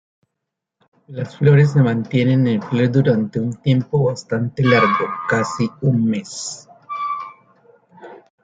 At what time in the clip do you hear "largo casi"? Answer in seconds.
4.63-5.69